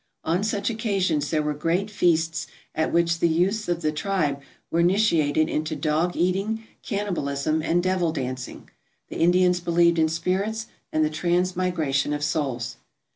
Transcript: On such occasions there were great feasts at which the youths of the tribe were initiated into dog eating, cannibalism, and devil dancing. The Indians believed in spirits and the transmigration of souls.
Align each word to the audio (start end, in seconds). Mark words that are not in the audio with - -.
On 0.23 0.43
such 0.43 0.71
occasions 0.71 1.29
there 1.29 1.43
were 1.43 1.53
great 1.53 1.91
feasts 1.91 2.47
at 2.73 2.91
which 2.91 3.19
the 3.19 3.27
youths 3.29 3.69
of 3.69 3.83
the 3.83 3.91
tribe 3.91 4.41
were 4.71 4.79
initiated 4.79 5.47
into 5.47 5.75
dog 5.75 6.15
eating, 6.17 6.63
cannibalism, 6.81 7.61
and 7.61 7.83
devil 7.83 8.11
dancing. 8.11 8.67
The 9.09 9.19
Indians 9.19 9.59
believed 9.59 9.99
in 9.99 10.09
spirits 10.09 10.65
and 10.91 11.05
the 11.05 11.11
transmigration 11.11 12.13
of 12.13 12.23
souls. 12.23 12.77